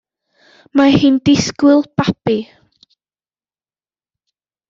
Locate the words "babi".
2.01-2.37